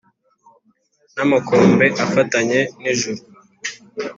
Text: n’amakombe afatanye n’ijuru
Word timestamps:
n’amakombe 1.15 1.85
afatanye 2.05 2.59
n’ijuru 2.81 3.21